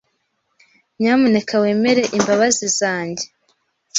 Nyamuneka 0.99 1.53
wemere 1.63 2.03
imbabazi 2.17 2.67
zanjye. 2.77 3.25